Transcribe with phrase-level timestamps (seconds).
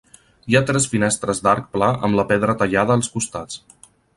[0.51, 3.61] Hi ha tres finestres d'arc pla amb la pedra tallada als costats.